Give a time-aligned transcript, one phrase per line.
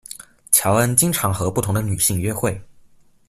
[0.51, 2.59] 乔恩经常和不同的女性约会。